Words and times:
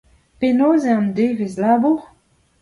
Penaos 0.39 0.83
eo 0.91 0.97
an 1.01 1.07
devezh 1.15 1.57
labour? 1.63 1.99